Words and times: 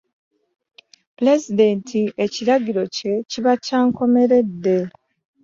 Pulezidenti 1.15 2.01
ekiragiro 2.25 2.81
kye 2.95 3.13
kiba 3.31 3.53
kya 3.65 3.79
nkomeredde. 3.87 4.77